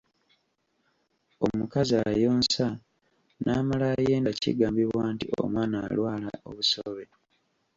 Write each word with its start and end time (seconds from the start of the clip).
Omukazi 1.45 1.95
ayonsa 2.09 2.67
n'amala 3.43 3.85
ayenda 3.95 4.31
kigambibwa 4.41 5.03
nti 5.13 5.25
omwana 5.41 5.77
alwala 5.87 6.29
obusobe 6.49 7.03